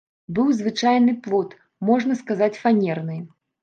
Быў 0.37 0.47
звычайны 0.61 1.15
плот, 1.29 1.55
можна 1.93 2.13
сказаць, 2.25 2.53
фанерны. 2.67 3.25